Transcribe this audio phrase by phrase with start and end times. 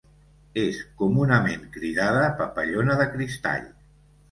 [0.61, 3.71] És comunament cridada papallona de cristall.